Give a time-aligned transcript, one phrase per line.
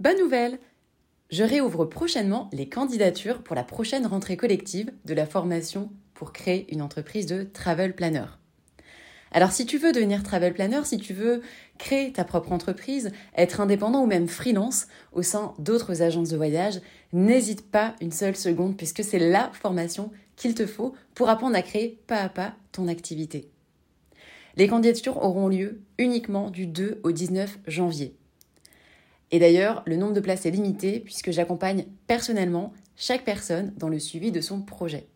[0.00, 0.58] Bonne nouvelle
[1.30, 6.66] Je réouvre prochainement les candidatures pour la prochaine rentrée collective de la formation pour créer
[6.74, 8.24] une entreprise de travel planner.
[9.30, 11.42] Alors si tu veux devenir travel planner, si tu veux
[11.78, 16.80] créer ta propre entreprise, être indépendant ou même freelance au sein d'autres agences de voyage,
[17.12, 21.62] n'hésite pas une seule seconde puisque c'est la formation qu'il te faut pour apprendre à
[21.62, 23.48] créer pas à pas ton activité.
[24.56, 28.16] Les candidatures auront lieu uniquement du 2 au 19 janvier.
[29.34, 33.98] Et d'ailleurs, le nombre de places est limité puisque j'accompagne personnellement chaque personne dans le
[33.98, 35.08] suivi de son projet.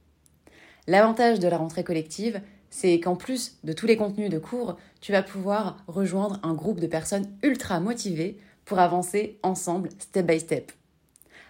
[0.89, 5.13] L'avantage de la rentrée collective, c'est qu'en plus de tous les contenus de cours, tu
[5.13, 10.73] vas pouvoir rejoindre un groupe de personnes ultra motivées pour avancer ensemble, step by step.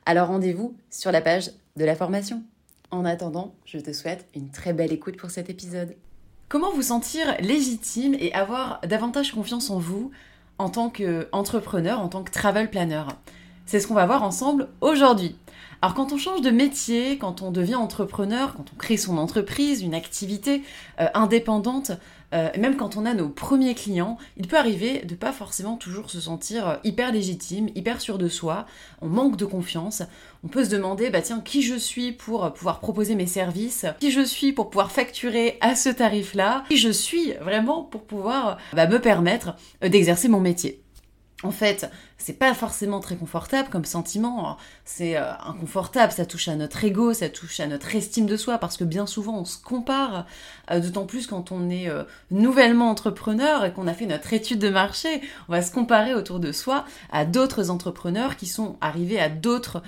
[0.04, 2.42] Alors rendez-vous sur la page de la formation.
[2.90, 5.96] En attendant, je te souhaite une très belle écoute pour cet épisode.
[6.50, 10.10] Comment vous sentir légitime et avoir davantage confiance en vous
[10.58, 13.02] en tant qu'entrepreneur, en tant que travel planner
[13.66, 15.36] C'est ce qu'on va voir ensemble aujourd'hui.
[15.80, 19.82] Alors quand on change de métier, quand on devient entrepreneur, quand on crée son entreprise,
[19.82, 20.62] une activité
[21.00, 21.92] euh, indépendante,
[22.34, 26.10] euh, même quand on a nos premiers clients, il peut arriver de pas forcément toujours
[26.10, 28.66] se sentir euh, hyper légitime, hyper sûr de soi,
[29.02, 30.02] on manque de confiance,
[30.42, 34.10] on peut se demander bah tiens qui je suis pour pouvoir proposer mes services, qui
[34.10, 38.88] je suis pour pouvoir facturer à ce tarif-là, qui je suis vraiment pour pouvoir bah,
[38.88, 40.82] me permettre d'exercer mon métier?
[41.44, 44.56] En fait, c'est pas forcément très confortable comme sentiment.
[44.84, 48.58] C'est euh, inconfortable, ça touche à notre ego, ça touche à notre estime de soi,
[48.58, 50.26] parce que bien souvent on se compare,
[50.72, 54.58] euh, d'autant plus quand on est euh, nouvellement entrepreneur et qu'on a fait notre étude
[54.58, 59.20] de marché, on va se comparer autour de soi à d'autres entrepreneurs qui sont arrivés
[59.20, 59.82] à d'autres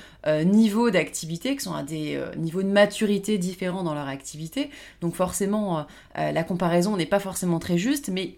[0.45, 4.71] niveaux d'activité, qui sont à des niveaux de maturité différents dans leur activité.
[5.01, 8.37] Donc forcément, la comparaison n'est pas forcément très juste, mais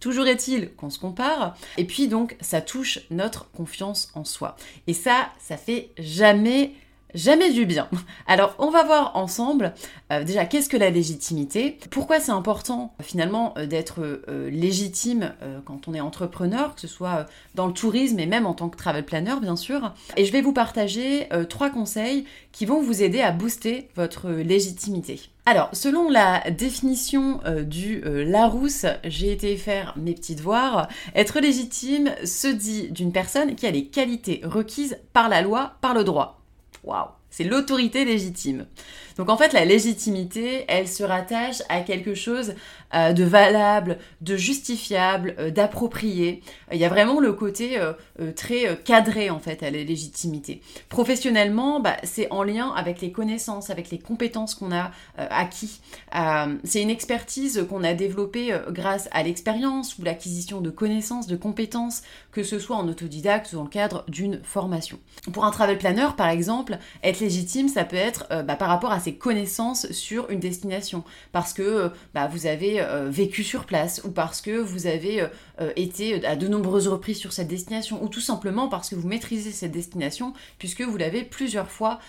[0.00, 4.56] Toujours est-il qu'on se compare, et puis donc ça touche notre confiance en soi.
[4.86, 6.74] Et ça, ça fait jamais
[7.16, 7.88] jamais du bien.
[8.28, 9.74] Alors on va voir ensemble
[10.12, 15.32] euh, déjà qu'est-ce que la légitimité, pourquoi c'est important finalement euh, d'être euh, légitime
[15.64, 18.76] quand on est entrepreneur, que ce soit dans le tourisme et même en tant que
[18.76, 19.94] travel planner bien sûr?
[20.16, 25.20] Et je vais vous partager trois conseils qui vont vous aider à booster votre légitimité.
[25.46, 30.88] Alors, selon la définition du Larousse, j'ai été faire mes petits devoirs.
[31.14, 35.94] Être légitime se dit d'une personne qui a les qualités requises par la loi, par
[35.94, 36.35] le droit.
[36.86, 38.66] Waouh C'est l'autorité légitime.
[39.16, 42.54] Donc en fait, la légitimité, elle se rattache à quelque chose
[42.94, 46.42] euh, de valable, de justifiable, euh, d'approprié.
[46.70, 47.92] Il y a vraiment le côté euh,
[48.34, 50.60] très cadré en fait à la légitimité.
[50.88, 55.80] Professionnellement, bah, c'est en lien avec les connaissances, avec les compétences qu'on a acquis.
[56.64, 62.02] c'est une expertise qu'on a développée grâce à l'expérience ou l'acquisition de connaissances, de compétences,
[62.32, 64.98] que ce soit en autodidacte ou dans le cadre d'une formation.
[65.32, 69.00] Pour un travel planner, par exemple, être légitime, ça peut être bah, par rapport à
[69.14, 74.40] connaissances sur une destination, parce que bah, vous avez euh, vécu sur place ou parce
[74.40, 75.28] que vous avez euh,
[75.60, 79.06] euh, été à de nombreuses reprises sur cette destination ou tout simplement parce que vous
[79.06, 82.00] maîtrisez cette destination puisque vous l'avez plusieurs fois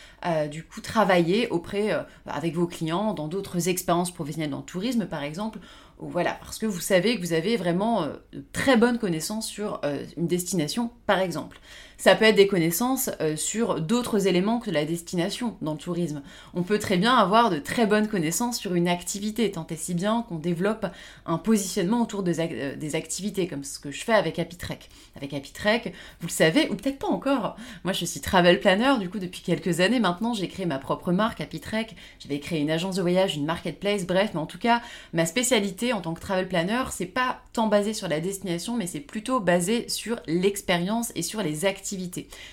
[0.52, 1.90] du coup travaillé auprès
[2.26, 5.60] avec vos clients dans d'autres expériences professionnelles dans le tourisme par exemple
[6.00, 9.82] voilà, parce que vous savez que vous avez vraiment euh, de très bonnes connaissances sur
[9.84, 11.60] euh, une destination, par exemple.
[11.98, 16.22] Ça peut être des connaissances euh, sur d'autres éléments que la destination dans le tourisme.
[16.54, 19.96] On peut très bien avoir de très bonnes connaissances sur une activité, tant et si
[19.96, 20.86] bien qu'on développe
[21.26, 24.90] un positionnement autour des, des, activités, comme ce que je fais avec Apitrek.
[25.16, 27.58] Avec Apitrek, vous le savez, ou peut-être pas encore.
[27.84, 31.12] Moi, je suis travel planner, du coup, depuis quelques années maintenant, j'ai créé ma propre
[31.12, 31.96] marque Apitrek.
[32.20, 34.84] J'avais créé une agence de voyage, une marketplace, bref, mais en tout cas,
[35.14, 38.86] ma spécialité en tant que travel planner, c'est pas tant basé sur la destination, mais
[38.86, 41.87] c'est plutôt basé sur l'expérience et sur les activités.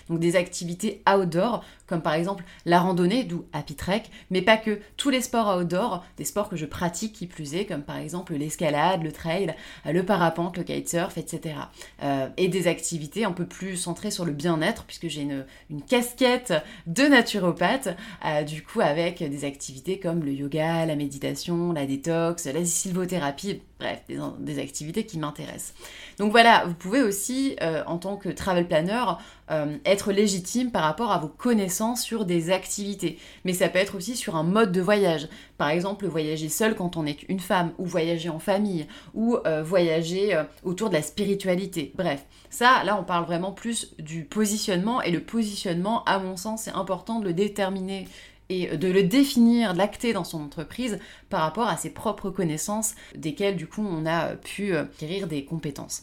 [0.08, 4.80] Donc des activités outdoor, comme par exemple la randonnée, d'où Happy Trek, mais pas que
[4.96, 8.34] tous les sports outdoor, des sports que je pratique qui plus est, comme par exemple
[8.34, 11.56] l'escalade, le trail, le parapente, le kitesurf, etc.
[12.02, 15.44] Euh, et des activités un peu plus centrées sur le bien-être, puisque j'ai une,
[15.88, 16.54] casquette
[16.86, 22.46] de naturopathe, euh, du coup avec des activités comme le yoga, la méditation, la détox,
[22.46, 24.02] la sylvothérapie bref,
[24.38, 25.74] des, activités qui m'intéressent.
[26.18, 29.04] Donc voilà, vous pouvez aussi, euh, en tant que travel planner,
[29.50, 33.18] euh, être légitime par rapport à vos connaissances sur des activités.
[33.44, 35.28] Mais ça peut être aussi sur un mode de voyage.
[35.58, 39.62] Par exemple, voyager seul quand on est une femme, ou voyager en famille, ou euh,
[39.62, 41.92] voyager autour de la spiritualité.
[41.96, 46.62] Bref, ça, là, on parle vraiment plus du positionnement, et le positionnement, à mon sens,
[46.62, 48.06] c'est important de le déterminer
[48.48, 50.98] et de le définir, de l'acter dans son entreprise
[51.30, 55.44] par rapport à ses propres connaissances, desquelles du coup on a pu euh, acquérir des
[55.44, 56.02] compétences.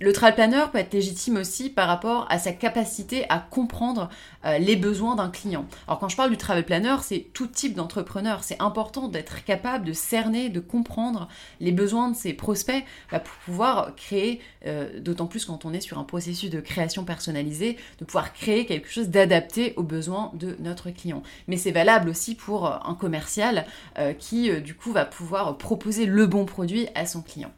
[0.00, 4.08] Le travel planner peut être légitime aussi par rapport à sa capacité à comprendre
[4.44, 5.66] euh, les besoins d'un client.
[5.88, 8.44] Alors quand je parle du travel planner, c'est tout type d'entrepreneur.
[8.44, 11.26] C'est important d'être capable de cerner, de comprendre
[11.58, 15.80] les besoins de ses prospects bah, pour pouvoir créer, euh, d'autant plus quand on est
[15.80, 20.56] sur un processus de création personnalisée, de pouvoir créer quelque chose d'adapté aux besoins de
[20.60, 21.24] notre client.
[21.48, 23.66] Mais c'est valable aussi pour un commercial
[23.98, 27.50] euh, qui du coup va pouvoir proposer le bon produit à son client.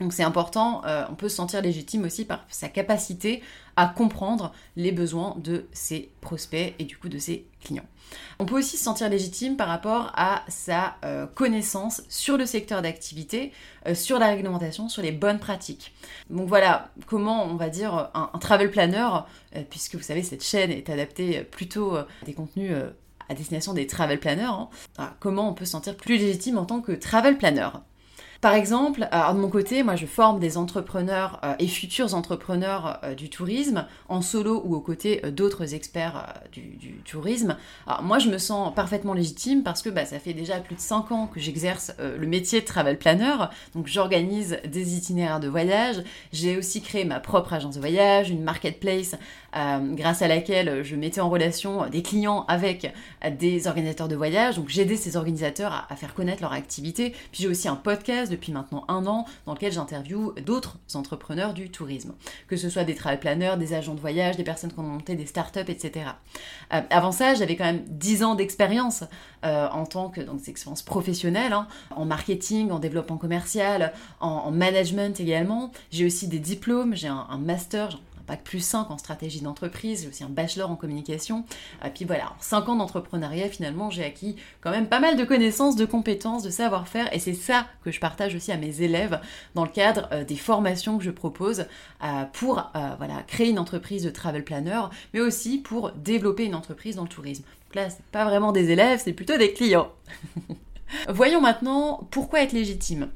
[0.00, 3.42] Donc c'est important, euh, on peut se sentir légitime aussi par sa capacité
[3.76, 7.86] à comprendre les besoins de ses prospects et du coup de ses clients.
[8.38, 12.82] On peut aussi se sentir légitime par rapport à sa euh, connaissance sur le secteur
[12.82, 13.52] d'activité,
[13.86, 15.92] euh, sur la réglementation, sur les bonnes pratiques.
[16.28, 19.08] Donc voilà comment on va dire un, travel planner,
[19.70, 22.72] puisque vous savez cette chaîne est adaptée plutôt à des contenus
[23.28, 24.68] à destination des travel planners, hein.
[25.18, 27.70] comment on peut se sentir plus légitime en tant que travel planner.
[28.44, 33.00] Par exemple, alors de mon côté, moi je forme des entrepreneurs euh, et futurs entrepreneurs
[33.02, 37.56] euh, du tourisme en solo ou aux côtés euh, d'autres experts du, tourisme.
[38.02, 41.10] Moi je me sens parfaitement légitime parce que bah, ça fait déjà plus de 5
[41.12, 43.34] ans que j'exerce le métier de travel planner.
[43.74, 46.02] Donc j'organise des itinéraires de voyage.
[46.32, 49.16] J'ai aussi créé ma propre agence de voyage, une marketplace
[49.52, 52.92] grâce à laquelle je mettais en relation des clients avec
[53.38, 54.56] des organisateurs de voyage.
[54.56, 57.10] Donc j'aidais ces organisateurs à, à faire connaître leur activité.
[57.32, 61.70] Puis j'ai aussi un podcast depuis maintenant un an dans lequel j'interviewe d'autres entrepreneurs du
[61.70, 62.14] tourisme,
[62.48, 65.16] que ce soit des travel planners, des agents de voyage, des personnes qui ont monté
[65.16, 66.06] des startups, etc.
[66.72, 69.04] Euh, avant ça, j'avais quand même 10 ans d'expérience
[69.44, 75.18] euh, en tant que donc expérience professionnelle, hein, en marketing, en développement commercial, en, management
[75.20, 75.72] également.
[75.90, 80.08] J'ai aussi des diplômes, j'ai un, un master, bac plus 5 en stratégie d'entreprise, j'ai
[80.08, 81.44] aussi un bachelor en communication.
[81.84, 85.24] Et puis voilà, en 5 ans d'entrepreneuriat, finalement, j'ai acquis quand même pas mal de
[85.24, 87.12] connaissances, de compétences, de savoir-faire.
[87.14, 89.20] Et c'est ça que je partage aussi à mes élèves
[89.54, 91.66] dans le cadre euh, des formations que je propose
[92.02, 94.82] euh, pour euh, créer une entreprise de travel planner,
[95.12, 97.42] mais aussi pour développer une entreprise dans le tourisme.
[97.42, 99.90] Donc là, c'est pas vraiment des élèves, c'est plutôt des clients.
[101.08, 103.08] Voyons maintenant pourquoi être légitime.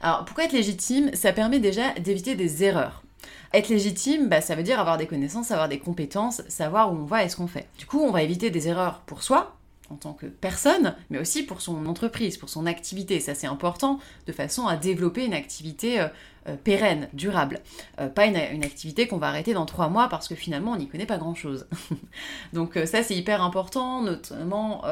[0.00, 1.10] Alors, pourquoi être légitime?
[1.14, 3.02] Ça permet déjà d'éviter des erreurs.
[3.52, 7.04] Être légitime, bah, ça veut dire avoir des connaissances, avoir des compétences, savoir où on
[7.04, 7.68] va et ce qu'on fait.
[7.78, 9.56] Du coup, on va éviter des erreurs pour soi,
[9.90, 13.20] en tant que personne, mais aussi pour son entreprise, pour son activité.
[13.20, 16.08] Ça, c'est important de façon à développer une activité euh,
[16.48, 17.60] euh, pérenne, durable.
[18.00, 20.76] Euh, pas une, une activité qu'on va arrêter dans trois mois parce que finalement, on
[20.76, 21.68] n'y connaît pas grand-chose.
[22.52, 24.82] Donc ça, c'est hyper important, notamment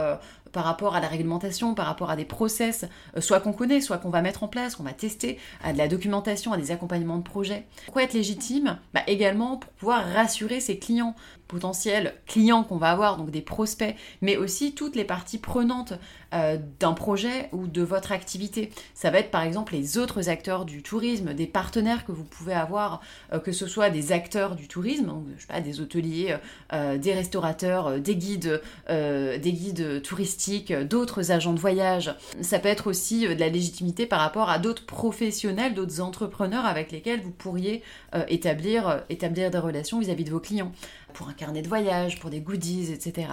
[0.55, 2.87] par rapport à la réglementation, par rapport à des process,
[3.17, 5.79] euh, soit qu'on connaît, soit qu'on va mettre en place, qu'on va tester, à de
[5.79, 7.67] la documentation, à des accompagnements de projets.
[7.85, 11.15] Pourquoi être légitime bah, Également pour pouvoir rassurer ses clients,
[11.49, 15.95] potentiels clients qu'on va avoir, donc des prospects, mais aussi toutes les parties prenantes
[16.33, 18.71] euh, d'un projet ou de votre activité.
[18.95, 22.55] Ça va être par exemple les autres acteurs du tourisme, des partenaires que vous pouvez
[22.55, 23.01] avoir,
[23.33, 25.25] euh, que ce soit des acteurs du tourisme, donc,
[25.65, 26.37] des hôteliers,
[26.73, 32.15] des restaurateurs, des guides, des guides touristiques d'autres agents de voyage.
[32.41, 36.65] Ça peut être aussi euh, de la légitimité par rapport à d'autres professionnels, d'autres entrepreneurs
[36.65, 37.83] avec lesquels vous pourriez
[38.15, 40.73] euh, établir, euh, établir des relations vis-à-vis de vos clients.
[41.15, 43.29] Pour un carnet de voyage, pour des goodies, etc.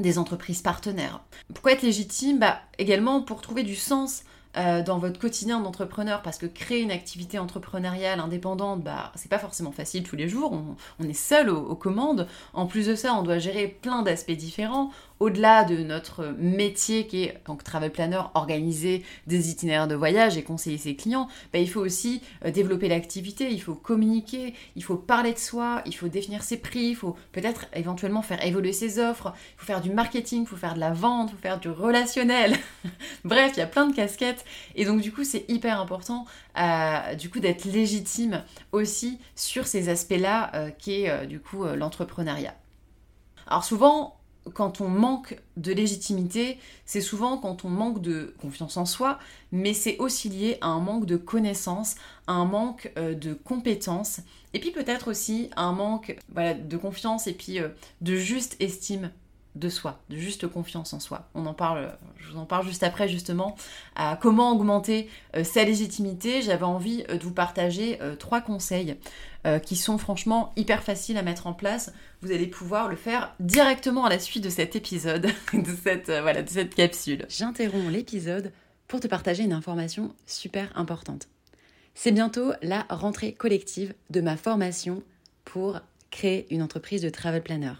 [0.00, 1.20] Des entreprises partenaires.
[1.54, 4.24] Pourquoi être légitime bah, Également pour trouver du sens
[4.54, 9.72] dans votre quotidien d'entrepreneur parce que créer une activité entrepreneuriale indépendante, bah, c'est pas forcément
[9.72, 10.52] facile tous les jours.
[10.98, 12.28] On, est seul aux, commandes.
[12.52, 14.90] En plus de ça, on doit gérer plein d'aspects différents
[15.22, 20.42] au-delà de notre métier qui est, donc travel planner, organiser des itinéraires de voyage et
[20.42, 24.96] conseiller ses clients, bah, il faut aussi euh, développer l'activité, il faut communiquer, il faut
[24.96, 28.98] parler de soi, il faut définir ses prix, il faut peut-être éventuellement faire évoluer ses
[28.98, 31.60] offres, il faut faire du marketing, il faut faire de la vente, il faut faire
[31.60, 32.56] du relationnel.
[33.24, 36.26] Bref, il y a plein de casquettes et donc du coup c'est hyper important
[36.58, 42.56] euh, du coup d'être légitime aussi sur ces aspects-là euh, qui est du coup l'entrepreneuriat.
[43.46, 44.16] Alors souvent,
[44.54, 49.18] quand on manque de légitimité, c'est souvent quand on manque de confiance en soi,
[49.52, 51.94] mais c'est aussi lié à un manque de connaissances,
[52.26, 54.20] à un manque euh, de compétences,
[54.54, 57.68] et puis peut-être aussi à un manque de confiance et puis euh,
[58.00, 59.10] de juste estime
[59.54, 61.28] de soi, de juste confiance en soi.
[61.34, 63.56] On en parle, je vous en parle juste après justement,
[63.96, 66.42] à comment augmenter euh, sa légitimité.
[66.42, 68.96] J'avais envie de vous partager trois conseils
[69.44, 71.92] euh, qui sont franchement hyper faciles à mettre en place.
[72.20, 76.22] Vous allez pouvoir le faire directement à la suite de cet épisode, de cette, euh,
[76.22, 77.26] voilà, de cette capsule.
[77.28, 78.52] J'interromps l'épisode
[78.86, 81.26] pour te partager une information super importante.
[81.92, 85.02] C'est bientôt la rentrée collective de ma formation
[85.44, 85.80] pour
[86.12, 87.72] créer une entreprise de travel planner.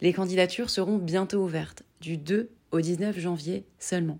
[0.00, 4.18] Les candidatures seront bientôt ouvertes, du 2 au 19 janvier seulement.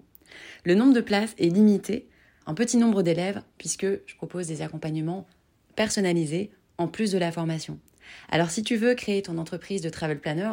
[0.64, 2.08] Le nombre de places est limité,
[2.46, 5.26] un petit nombre d'élèves, puisque je propose des accompagnements
[5.76, 7.78] personnalisés en plus de la formation.
[8.28, 10.52] Alors si tu veux créer ton entreprise de travel planner,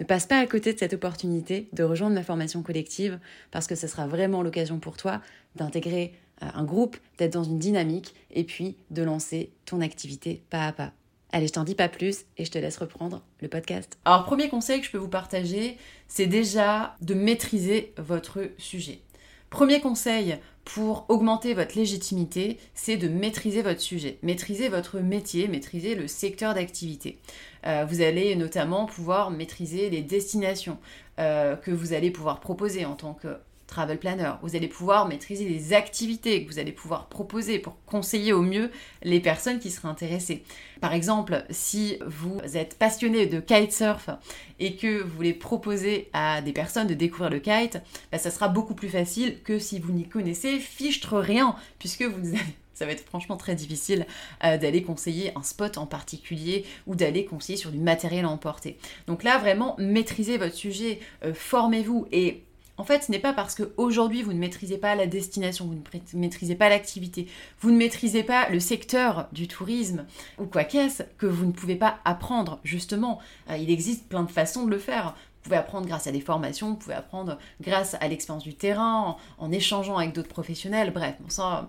[0.00, 3.18] ne passe pas à côté de cette opportunité de rejoindre ma formation collective
[3.50, 5.20] parce que ce sera vraiment l'occasion pour toi
[5.56, 10.66] d'intégrer euh, un groupe, d'être dans une dynamique et puis de lancer ton activité pas
[10.66, 10.92] à pas.
[11.34, 13.98] Allez, je t'en dis pas plus et je te laisse reprendre le podcast.
[14.04, 19.00] Alors, premier conseil que je peux vous partager, c'est déjà de maîtriser votre sujet.
[19.48, 25.94] Premier conseil pour augmenter votre légitimité, c'est de maîtriser votre sujet, maîtriser votre métier, maîtriser
[25.94, 27.18] le secteur d'activité.
[27.66, 30.78] Euh, vous allez notamment pouvoir maîtriser les destinations
[31.18, 33.36] euh, que vous allez pouvoir proposer en tant que
[33.72, 34.32] travel planner.
[34.42, 38.70] Vous allez pouvoir maîtriser les activités que vous allez pouvoir proposer pour conseiller au mieux
[39.02, 40.44] les personnes qui seraient intéressées.
[40.82, 44.10] Par exemple, si vous êtes passionné de kitesurf
[44.58, 48.48] et que vous voulez proposer à des personnes de découvrir le kite, bah, ça sera
[48.48, 52.36] beaucoup plus facile que si vous n'y connaissez fichtre rien, puisque vous
[52.74, 54.06] ça va être franchement très difficile
[54.44, 58.76] euh, d'aller conseiller un spot en particulier ou d'aller conseiller sur du matériel à emporter.
[59.06, 62.42] Donc là, vraiment, maîtrisez votre sujet, euh, formez-vous et
[62.78, 66.20] en fait, ce n'est pas parce qu'aujourd'hui vous ne maîtrisez pas la destination, vous ne
[66.20, 67.28] maîtrisez pas l'activité,
[67.60, 70.06] vous ne maîtrisez pas le secteur du tourisme
[70.38, 72.58] ou quoi qu'est-ce que vous ne pouvez pas apprendre.
[72.64, 75.14] Justement, euh, il existe plein de façons de le faire.
[75.14, 79.16] Vous pouvez apprendre grâce à des formations, vous pouvez apprendre grâce à l'expérience du terrain,
[79.38, 80.92] en, en échangeant avec d'autres professionnels.
[80.92, 81.68] Bref, bon, ça,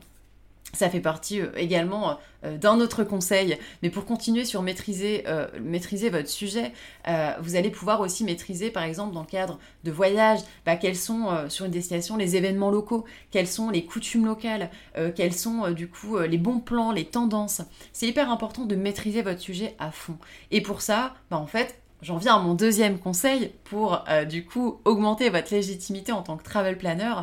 [0.74, 5.48] ça fait partie euh, également euh, d'un autre conseil, mais pour continuer sur maîtriser, euh,
[5.62, 6.74] maîtriser votre sujet,
[7.41, 11.29] vous allez pouvoir aussi maîtriser, par exemple, dans le cadre de voyages, bah, quels sont
[11.50, 14.70] sur une destination les événements locaux, quelles sont les coutumes locales,
[15.15, 17.62] quels sont du coup les bons plans, les tendances.
[17.91, 20.17] C'est hyper important de maîtriser votre sujet à fond.
[20.51, 24.82] Et pour ça, bah, en fait, J'en viens à mon deuxième conseil pour du coup
[24.84, 27.13] augmenter votre légitimité en tant que travel planner,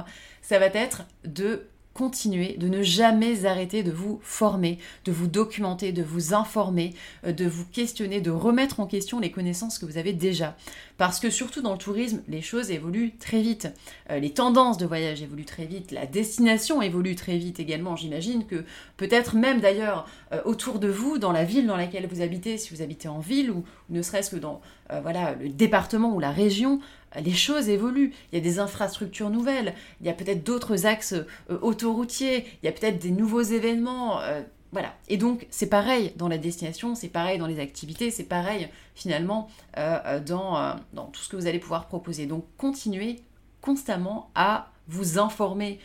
[0.40, 5.92] ça va être de continuer, de ne jamais arrêter de vous former, de vous documenter,
[5.92, 6.94] de vous informer,
[7.26, 10.56] euh, de vous questionner, de remettre en question les connaissances que vous avez déjà.
[10.98, 13.68] Parce que surtout dans le tourisme, les choses évoluent très vite.
[14.10, 17.96] Euh, les tendances de voyage évoluent très vite, la destination évolue très vite également.
[17.96, 18.64] J'imagine que
[18.96, 22.72] peut-être même d'ailleurs euh, autour de vous, dans la ville dans laquelle vous habitez, si
[22.72, 24.60] vous habitez en ville ou ne serait-ce que dans
[25.02, 26.80] voilà, le département ou la région,
[27.18, 28.12] les choses évoluent.
[28.32, 32.66] Il y a des infrastructures nouvelles, il y a peut-être d'autres axes euh, autoroutiers, il
[32.66, 34.20] y a peut-être des nouveaux événements.
[34.20, 34.94] Euh, voilà.
[35.08, 39.48] Et donc, c'est pareil dans la destination, c'est pareil dans les activités, c'est pareil finalement
[39.76, 42.26] euh, dans, dans tout ce que vous allez pouvoir proposer.
[42.26, 43.20] Donc, continuez
[43.60, 45.80] constamment à vous informer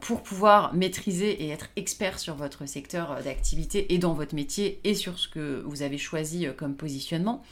[0.00, 4.80] pour pouvoir maîtriser et être expert sur votre secteur euh, d'activité et dans votre métier
[4.84, 7.42] et sur ce que vous avez choisi euh, comme positionnement.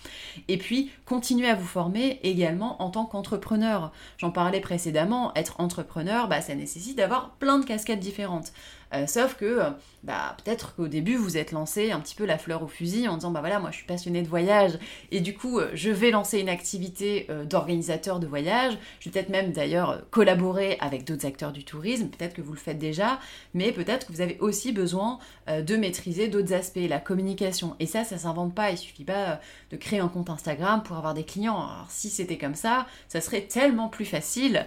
[0.49, 3.93] Et puis, continuer à vous former également en tant qu'entrepreneur.
[4.17, 8.53] J'en parlais précédemment, être entrepreneur, bah, ça nécessite d'avoir plein de casquettes différentes.
[8.95, 9.71] Euh, sauf que euh,
[10.03, 13.17] bah, peut-être qu'au début vous êtes lancé un petit peu la fleur au fusil en
[13.17, 14.79] disant bah voilà moi je suis passionné de voyage
[15.11, 18.79] et du coup euh, je vais lancer une activité d'organisateur de voyage.
[19.01, 22.09] Je vais peut-être même d'ailleurs collaborer avec d'autres acteurs du tourisme.
[22.09, 23.19] Peut-être que vous le faites déjà,
[23.55, 25.19] mais peut-être que vous avez aussi besoin
[25.49, 27.77] de maîtriser d'autres aspects, la communication.
[27.81, 28.71] Et ça, ça s'invente pas.
[28.71, 29.41] Il suffit pas
[29.71, 31.57] de créer un compte Instagram pour avoir des clients.
[31.59, 34.67] Alors si c'était comme ça, ça serait tellement plus facile.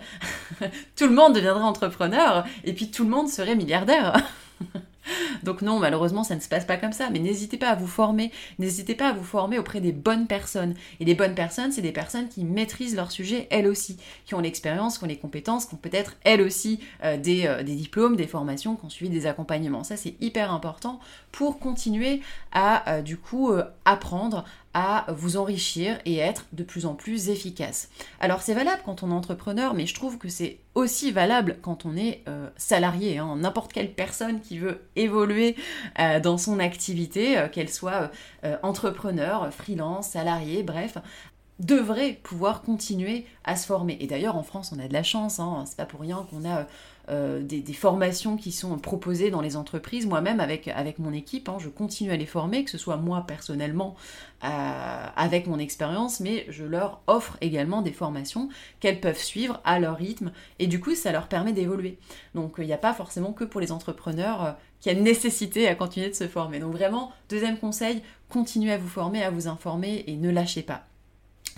[0.95, 4.10] tout le monde deviendrait entrepreneur et puis tout le monde serait milliardaire.
[5.43, 7.09] Donc non, malheureusement, ça ne se passe pas comme ça.
[7.09, 8.31] Mais n'hésitez pas à vous former.
[8.59, 10.75] N'hésitez pas à vous former auprès des bonnes personnes.
[10.99, 14.39] Et les bonnes personnes, c'est des personnes qui maîtrisent leur sujet, elles aussi, qui ont
[14.39, 18.27] l'expérience, qui ont les compétences, qui ont peut-être elles aussi euh, euh, des, diplômes, des
[18.27, 19.83] formations, qui ont suivi des accompagnements.
[19.83, 20.99] Ça, c'est hyper important
[21.31, 23.51] pour continuer à, euh, du coup,
[23.85, 27.89] apprendre à vous enrichir et être de plus en plus efficace.
[28.19, 31.85] Alors c'est valable quand on est entrepreneur, mais je trouve que c'est aussi valable quand
[31.85, 33.17] on est euh, salarié.
[33.17, 33.35] Hein.
[33.37, 35.55] N'importe quelle personne qui veut évoluer
[35.99, 38.11] euh, dans son activité, euh, qu'elle soit
[38.63, 40.97] entrepreneur, freelance, salarié, bref,
[41.59, 43.97] devrait pouvoir continuer à se former.
[43.99, 45.63] Et d'ailleurs, en France, on a de la chance, hein.
[45.67, 46.65] c'est pas pour rien qu'on a
[47.09, 50.05] euh, des, formations qui sont proposées dans les entreprises.
[50.05, 53.25] Moi-même, avec, avec mon équipe, hein, je continue à les former, que ce soit moi
[53.27, 53.95] personnellement
[54.43, 59.79] euh, avec mon expérience, mais je leur offre également des formations qu'elles peuvent suivre à
[59.79, 60.31] leur rythme.
[60.59, 61.97] Et du coup, ça leur permet d'évoluer.
[62.35, 65.75] Donc, il n'y a pas forcément que pour les entrepreneurs euh, qui a nécessité à
[65.75, 66.59] continuer de se former.
[66.59, 70.90] Donc vraiment, deuxième conseil, continuez à vous former, à vous informer et ne lâchez pas.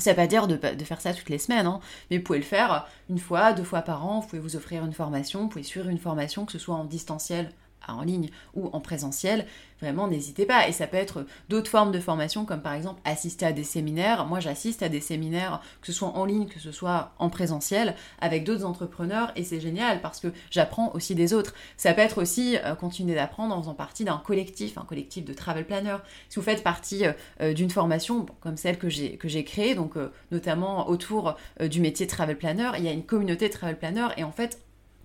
[0.03, 1.79] Ça ne veut pas dire de, faire ça toutes les semaines, hein,
[2.11, 4.83] mais vous pouvez le faire une fois, deux fois par an, vous pouvez vous offrir
[4.83, 7.49] une formation, vous pouvez suivre une formation, que ce soit en distanciel
[7.87, 9.45] en ligne ou en présentiel,
[9.81, 10.67] vraiment n'hésitez pas.
[10.67, 14.25] Et ça peut être d'autres formes de formation, comme par exemple assister à des séminaires.
[14.25, 17.95] Moi, j'assiste à des séminaires, que ce soit en ligne, que ce soit en présentiel,
[18.19, 21.53] avec d'autres entrepreneurs, et c'est génial parce que j'apprends aussi des autres.
[21.77, 25.33] Ça peut être aussi euh, continuer d'apprendre en faisant partie d'un collectif, un collectif de
[25.33, 25.97] travel planner.
[26.29, 27.03] Si vous faites partie
[27.41, 32.37] euh, d'une formation comme celle que j'ai créée, donc euh, notamment autour du métier travel
[32.37, 34.59] planner, il y a une communauté de travel planner, et en fait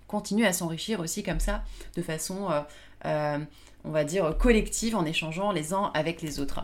[0.09, 1.63] continuer à s'enrichir aussi comme ça,
[1.95, 2.49] de façon
[3.85, 6.61] on va dire, collective en échangeant les uns avec les autres.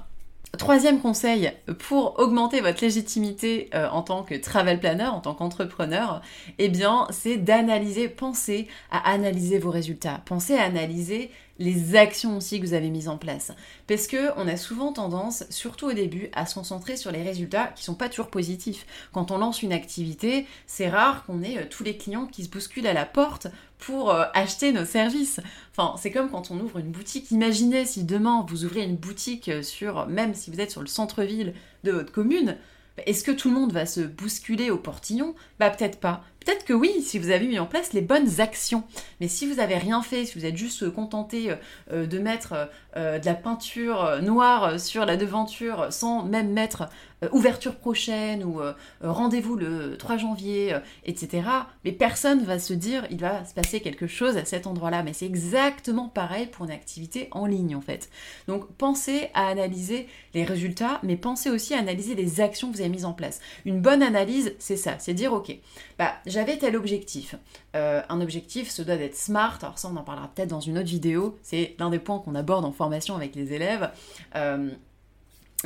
[0.58, 6.22] Troisième conseil pour augmenter votre légitimité euh, en tant que travel planner, en tant qu'entrepreneur,
[6.60, 12.60] eh bien, c'est d'analyser, penser à analyser vos résultats, pensez à analyser les actions aussi
[12.60, 13.52] que vous avez mises en place.
[13.88, 17.68] Parce que on a souvent tendance, surtout au début, à se concentrer sur les résultats
[17.68, 18.86] qui sont pas toujours positifs.
[19.14, 22.50] Quand on lance une activité, c'est rare qu'on ait euh, tous les clients qui se
[22.50, 23.48] bousculent à la porte
[23.78, 25.40] pour euh, acheter nos services.
[25.72, 27.32] Enfin, c'est comme quand on ouvre une boutique.
[27.32, 31.54] Imaginez si demain vous ouvrez une boutique sur, même si vous êtes sur le centre-ville
[31.84, 32.58] de votre commune,
[33.06, 35.36] est-ce que tout le monde va se bousculer au portillon?
[35.60, 36.24] Bah peut-être pas.
[36.46, 38.84] Peut-être que oui, si vous avez mis en place les bonnes actions.
[39.20, 41.56] Mais si vous n'avez rien fait, si vous êtes juste contenté euh,
[41.92, 46.90] euh, de mettre euh, de la peinture noire sur la devanture sans même mettre
[47.32, 48.60] ouverture prochaine ou
[49.02, 51.48] rendez-vous le 3 janvier, etc.,
[51.84, 55.02] mais personne va se dire il va se passer quelque chose à cet endroit-là.
[55.02, 58.10] Mais c'est exactement pareil pour une activité en ligne en fait.
[58.48, 62.82] Donc pensez à analyser les résultats, mais pensez aussi à analyser les actions que vous
[62.82, 63.40] avez mises en place.
[63.66, 65.58] Une bonne analyse, c'est ça, c'est dire ok,
[65.98, 67.36] bah j'avais tel objectif.
[67.76, 69.58] Euh, un objectif, ce doit être smart.
[69.62, 71.38] Alors ça, on en parlera peut-être dans une autre vidéo.
[71.42, 72.72] C'est l'un des points qu'on aborde en
[73.16, 73.92] avec les élèves.
[74.36, 74.72] Euh,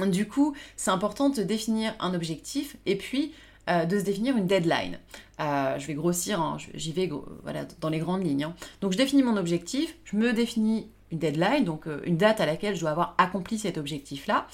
[0.07, 3.33] du coup, c'est important de définir un objectif et puis
[3.69, 4.97] euh, de se définir une deadline.
[5.39, 7.09] je vais grossir, hein, j'y vais
[7.43, 8.45] voilà, dans les grandes lignes.
[8.45, 8.55] Hein.
[8.81, 12.75] Donc je définis mon objectif, je me définis une deadline, donc une date à laquelle
[12.75, 14.47] je dois avoir accompli cet objectif-là.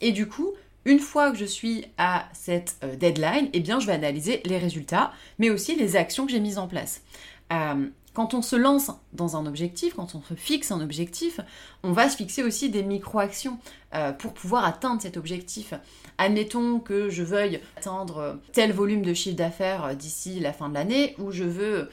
[0.00, 3.86] et du coup, une fois que je suis à cette euh, deadline, eh bien, je
[3.86, 7.02] vais analyser les résultats, mais aussi les actions que j'ai mises en place.
[8.12, 11.40] Euh, quand on se lance dans un objectif, quand on se fixe un objectif,
[11.82, 13.58] on va se fixer aussi des micro-actions
[13.94, 15.74] euh, pour pouvoir atteindre cet objectif.
[16.18, 21.14] Admettons que je veuille atteindre tel volume de chiffre d'affaires d'ici la fin de l'année,
[21.18, 21.90] ou je veux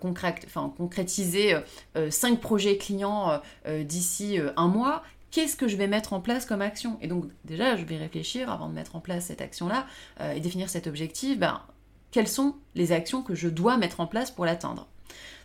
[0.00, 1.54] concrétiser
[1.94, 3.40] 5 projets clients
[3.84, 6.98] d'ici un mois qu'est-ce que je vais mettre en place comme action?
[7.00, 9.86] Et donc déjà, je vais réfléchir avant de mettre en place cette action-là
[10.20, 11.62] euh, et définir cet objectif, ben,
[12.10, 14.88] quelles sont les actions que je dois mettre en place pour l'atteindre?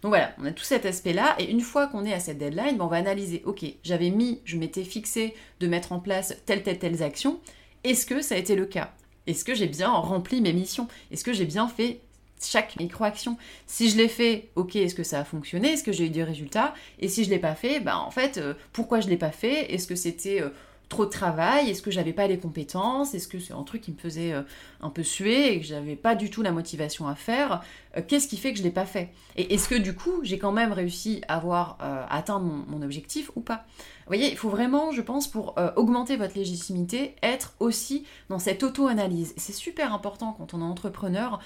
[0.06, 2.78] Donc voilà, on a tout cet aspect-là, et une fois qu'on est à cette deadline,
[2.78, 6.62] ben, on va analyser, ok, j'avais mis, je m'étais fixé de mettre en place telle,
[6.62, 7.40] telle, telle action,
[7.84, 8.94] est-ce que ça a été le cas?
[9.26, 10.88] Est-ce que j'ai bien rempli mes missions?
[11.10, 12.02] Est-ce que j'ai bien fait
[12.40, 13.36] chaque micro-action?
[13.66, 15.70] Si je l'ai fait, ok, est-ce que ça a fonctionné?
[15.70, 16.76] Est-ce que j'ai eu des résultats?
[17.00, 19.74] Et si je l'ai pas fait, ben en fait, euh, pourquoi je l'ai pas fait?
[19.74, 20.50] Est-ce que c'était euh,
[20.90, 23.92] trop de travail Est-ce que j'avais pas les compétences Est-ce que c'est un truc qui
[23.92, 24.42] me faisait euh,
[24.82, 27.64] un peu suer et que j'avais pas du tout la motivation à faire
[28.08, 29.10] Qu'est-ce qui fait que je l'ai pas fait?
[29.38, 31.78] Et est-ce que du coup, j'ai quand même réussi à avoir
[32.10, 33.66] atteint mon objectif ou pas?
[34.06, 38.38] Vous voyez, il faut vraiment, je pense, pour euh, augmenter votre légitimité, être aussi dans
[38.38, 39.34] cette auto-analyse.
[39.36, 41.40] C'est super important quand on est entrepreneur,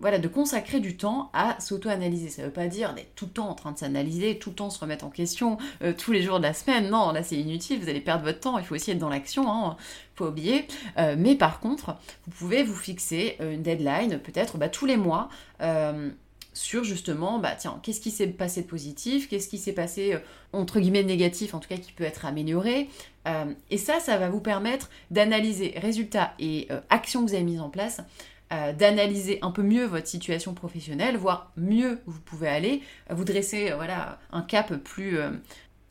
[0.00, 2.30] voilà, de consacrer du temps à s'auto-analyser.
[2.30, 4.56] Ça ne veut pas dire d'être tout le temps en train de s'analyser, tout le
[4.56, 6.88] temps se remettre en question, euh, tous les jours de la semaine.
[6.88, 9.52] Non, là c'est inutile, vous allez perdre votre temps, il faut aussi être dans l'action,
[9.52, 9.76] hein,
[10.14, 10.66] faut oublier.
[10.96, 15.28] Euh, mais par contre, vous pouvez vous fixer une deadline, peut-être bah, tous les mois
[16.56, 20.18] sur justement, bah tiens, qu'est-ce qui s'est passé de positif, qu'est-ce qui s'est passé euh,
[20.52, 22.88] entre guillemets de négatif, en tout cas qui peut être amélioré.
[23.28, 27.44] Euh, et ça, ça va vous permettre d'analyser résultats et euh, actions que vous avez
[27.44, 28.00] mises en place,
[28.78, 33.72] d'analyser un peu mieux votre situation professionnelle, voir mieux où vous pouvez aller, vous dresser
[33.74, 35.18] voilà un cap plus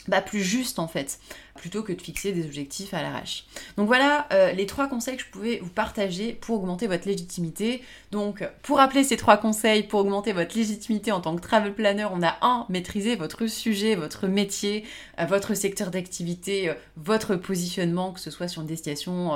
[0.07, 1.19] bah, plus juste en fait,
[1.55, 3.45] plutôt que de fixer des objectifs à l'arrache.
[3.77, 7.81] Donc voilà euh, les trois conseils que je pouvais vous partager pour augmenter votre légitimité.
[8.11, 12.07] Donc pour rappeler ces trois conseils pour augmenter votre légitimité en tant que travel planner,
[12.11, 14.83] on a un, maîtriser votre sujet, votre métier,
[15.19, 19.33] euh, votre secteur d'activité, euh, votre positionnement, que ce soit sur une destination,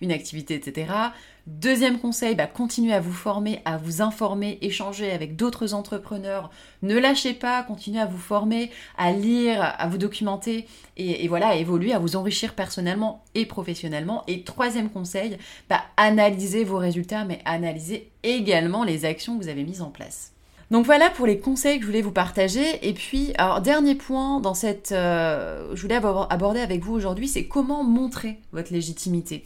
[0.00, 0.86] une activité, etc.
[1.46, 6.50] Deuxième conseil, bah, continuez à vous former, à vous informer, échanger avec d'autres entrepreneurs.
[6.80, 11.56] Ne lâchez pas, continuez à vous former, à lire, à vous documenter et, voilà, à
[11.56, 14.24] évoluer, à vous enrichir personnellement et professionnellement.
[14.26, 19.64] Et troisième conseil, bah, analysez vos résultats, mais analysez également les actions que vous avez
[19.64, 20.32] mises en place.
[20.70, 22.88] Donc voilà pour les conseils que je voulais vous partager.
[22.88, 27.46] Et puis, alors dernier point dans cette, euh, je voulais aborder avec vous aujourd'hui, c'est
[27.46, 29.44] comment montrer votre légitimité.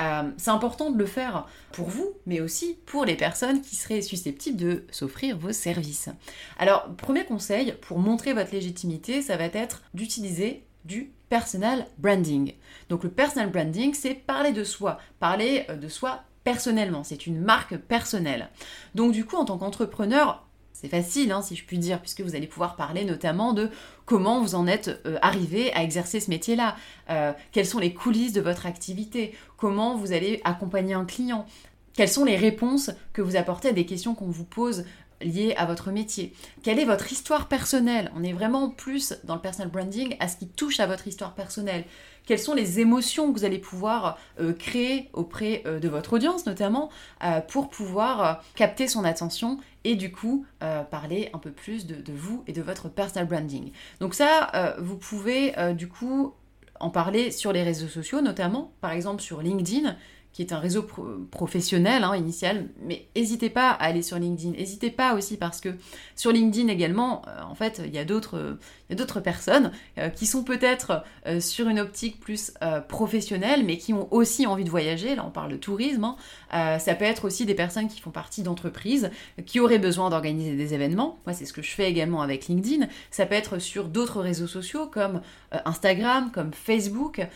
[0.00, 4.02] Euh, c'est important de le faire pour vous, mais aussi pour les personnes qui seraient
[4.02, 6.10] susceptibles de s'offrir vos services.
[6.58, 12.54] Alors, premier conseil, pour montrer votre légitimité, ça va être d'utiliser du personal branding.
[12.88, 17.40] Donc le personal branding, c'est parler de soi, parler euh, de soi personnellement, c'est une
[17.40, 18.48] marque personnelle.
[18.94, 20.46] Donc du coup, en tant qu'entrepreneur,
[20.80, 23.68] c'est facile, hein, si je puis dire, puisque vous allez pouvoir parler notamment de
[24.06, 26.76] comment vous en êtes euh, arrivé à exercer ce métier-là,
[27.10, 31.46] euh, quelles sont les coulisses de votre activité, comment vous allez accompagner un client,
[31.94, 34.84] quelles sont les réponses que vous apportez à des questions qu'on vous pose
[35.20, 36.32] liées à votre métier.
[36.62, 38.10] Quelle est votre histoire personnelle?
[38.16, 41.34] On est vraiment plus dans le personal branding à ce qui touche à votre histoire
[41.34, 41.84] personnelle.
[42.26, 46.44] Quelles sont les émotions que vous allez pouvoir euh, créer auprès euh, de votre audience
[46.44, 46.90] notamment
[47.24, 50.44] euh, pour pouvoir capter son attention et du coup
[50.90, 53.70] parler un peu plus de, de, vous et de votre personal branding?
[54.00, 56.34] Donc ça, vous pouvez du coup
[56.78, 59.96] en parler sur les réseaux sociaux notamment, par exemple sur LinkedIn
[60.38, 60.86] qui est un réseau
[61.32, 64.52] professionnel hein, initial, mais n'hésitez pas à aller sur LinkedIn.
[64.52, 65.70] N'hésitez pas aussi parce que
[66.14, 71.02] sur LinkedIn également, euh, en fait, il y a d'autres personnes euh, qui sont peut-être
[71.26, 72.52] euh, sur une optique plus
[72.88, 75.16] professionnelle, mais qui ont aussi envie de voyager.
[75.16, 76.04] Là, on parle de tourisme.
[76.04, 76.78] Hein.
[76.78, 79.10] ça peut être aussi des personnes qui font partie d'entreprises,
[79.44, 81.18] qui auraient besoin d'organiser des événements.
[81.26, 82.86] Moi, c'est ce que je fais également avec LinkedIn.
[83.10, 85.20] Ça peut être sur d'autres réseaux sociaux comme
[85.64, 87.26] Instagram, comme Facebook,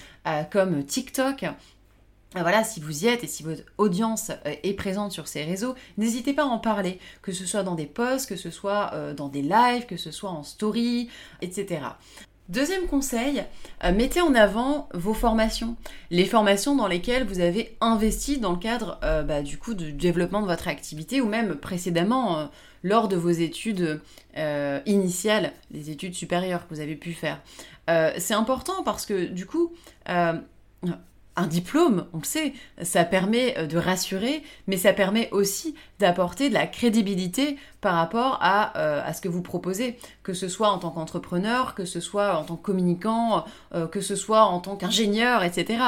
[0.52, 1.46] comme TikTok.
[2.34, 5.74] Voilà, si vous y êtes et si votre audience euh, est présente sur ces réseaux,
[5.98, 9.12] n'hésitez pas à en parler, que ce soit dans des posts, que ce soit euh,
[9.12, 11.10] dans des lives, que ce soit en story,
[11.42, 11.82] etc.
[12.48, 13.44] Deuxième conseil,
[13.84, 15.76] euh, mettez en avant vos formations,
[16.10, 20.42] les formations dans lesquelles vous avez investi dans le cadre bah, du coup du développement
[20.42, 22.50] de votre activité ou même précédemment
[22.82, 24.00] lors de vos études
[24.86, 27.40] initiales, les études supérieures que vous avez pu faire.
[28.18, 29.72] c'est important parce que du coup,
[31.36, 36.48] un diplôme, on le sait, ça permet euh, de rassurer, mais ça permet aussi d'apporter
[36.48, 40.68] de la crédibilité par rapport à, euh, à, ce que vous proposez, que ce soit
[40.68, 44.60] en tant qu'entrepreneur, que ce soit en tant que communicant, euh, que ce soit en
[44.60, 45.82] tant qu'ingénieur, etc.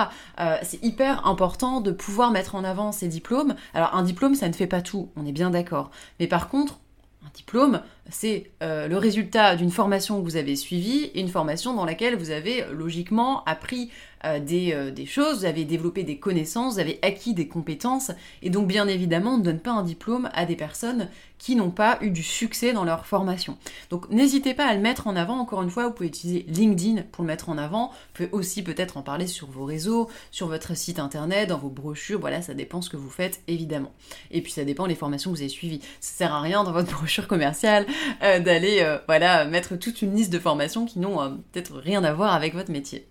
[0.63, 3.55] c'est hyper important de pouvoir mettre en avant ces diplômes.
[3.75, 5.91] Alors un diplôme, ça ne fait pas tout, on est bien d'accord.
[6.21, 6.79] Mais par contre,
[7.25, 7.81] un diplôme,
[8.11, 12.65] c'est le résultat d'une formation que vous avez suivie, une formation dans laquelle vous avez
[12.73, 13.91] logiquement appris
[14.25, 18.11] euh, euh, des, choses, vous avez développé des connaissances, vous avez acquis des compétences,
[18.43, 21.71] et donc bien évidemment on ne donne pas un diplôme à des personnes qui n'ont
[21.71, 23.59] pas eu du succès dans leur formation.
[23.91, 27.03] Donc n'hésitez pas à le mettre en avant, encore une fois, vous pouvez utiliser LinkedIn
[27.13, 30.47] pour le mettre en avant, vous pouvez aussi peut-être en parler sur vos réseaux, sur
[30.47, 33.93] votre site internet, dans vos brochures, voilà, ça dépend ce que vous faites évidemment.
[34.31, 35.81] Et puis ça dépend des formations que vous avez suivies.
[36.01, 40.33] Ça sert à rien dans votre brochure commerciale euh, d'aller voilà, mettre toute une liste
[40.33, 43.07] de formations qui n'ont peut-être rien à voir avec votre métier.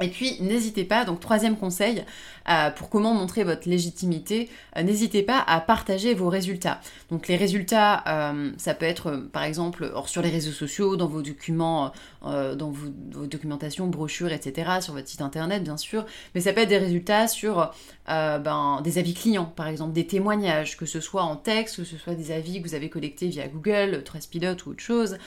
[0.00, 2.04] Et puis, n'hésitez pas, donc troisième conseil,
[2.48, 6.80] euh, pour comment montrer votre légitimité, euh, n'hésitez pas à partager vos résultats.
[7.10, 11.22] Donc les résultats, euh, ça peut être par exemple sur les réseaux sociaux, dans vos
[11.22, 16.60] documents, dans vos, documentations, brochures, etc., sur votre site internet bien sûr, mais ça peut
[16.60, 17.72] être des résultats sur
[18.08, 21.96] ben, des avis clients, par exemple, des témoignages, que ce soit en texte, que ce
[21.96, 25.18] soit des avis que vous avez collectés via Google, Trustpilot ou autre chose.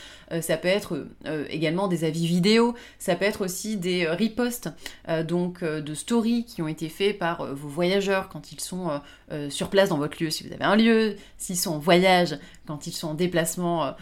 [0.41, 1.07] ça peut être
[1.49, 4.69] également des avis vidéo, ça peut être aussi des reposts
[5.09, 8.59] euh, donc euh, de stories qui ont été faits par euh, vos voyageurs quand ils
[8.59, 9.01] sont
[9.49, 12.85] sur place dans votre lieu, si vous avez un lieu, s'ils sont en voyage, quand
[12.85, 13.95] ils sont en déplacement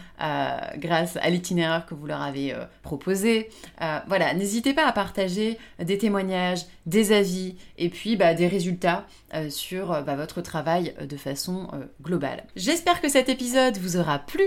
[0.76, 3.48] grâce à l'itinéraire que vous leur avez proposé.
[4.08, 9.06] voilà, n'hésitez pas à partager des témoignages, des avis et puis bah, des résultats
[9.48, 11.68] sur bah, votre travail de façon
[12.02, 12.44] globale.
[12.56, 14.44] J'espère que cet épisode vous aura plu,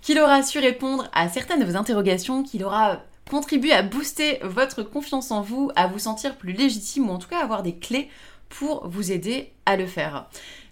[0.00, 4.82] qu'il aura su répondre à certaines de vos interrogations, qu'il aura contribue à booster votre
[4.82, 8.08] confiance en vous, à vous sentir plus légitime ou en tout cas avoir des clés
[8.48, 10.26] pour vous aider à le faire.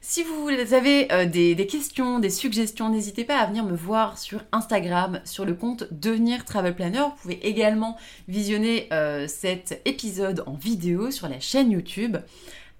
[0.04, 4.42] Si vous avez euh, des, questions, des suggestions, n'hésitez pas à venir me voir sur
[4.50, 6.98] Instagram, sur le compte Devenir Travel Planner.
[6.98, 12.16] Vous pouvez également visionner euh, cet épisode en vidéo sur la chaîne YouTube.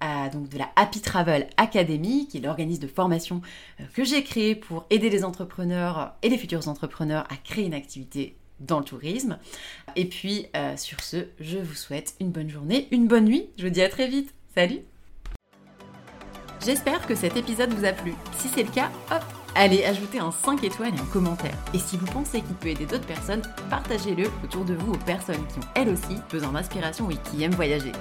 [0.03, 3.41] Euh, donc de la Happy Travel Academy, qui est l'organisme de formation
[3.93, 8.35] que j'ai créé pour aider les entrepreneurs et les futurs entrepreneurs à créer une activité
[8.59, 9.39] dans le tourisme.
[9.95, 13.47] Et puis, sur ce, je vous souhaite une bonne journée, une bonne nuit.
[13.57, 14.33] Je vous dis à très vite.
[14.53, 14.81] Salut
[16.65, 18.13] J'espère que cet épisode vous a plu.
[18.37, 19.21] Si c'est le cas, hop,
[19.53, 21.57] allez ajouter un 5 étoiles et un commentaire.
[21.73, 25.45] Et si vous pensez qu'il peut aider d'autres personnes, partagez-le autour de vous aux personnes
[25.47, 27.91] qui ont elles aussi besoin d'inspiration et qui aiment voyager.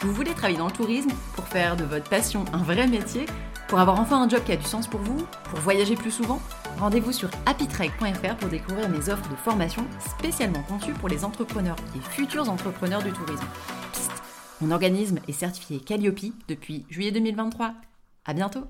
[0.00, 3.24] Vous voulez travailler dans le tourisme pour faire de votre passion un vrai métier,
[3.68, 6.42] pour avoir enfin un job qui a du sens pour vous, pour voyager plus souvent?
[6.80, 12.00] Rendez-vous sur happytrek.fr pour découvrir mes offres de formation spécialement conçues pour les entrepreneurs et
[12.00, 13.46] futurs entrepreneurs du tourisme.
[14.60, 17.74] Mon organisme est certifié Calliope depuis juillet 2023.
[18.24, 18.66] À bientôt!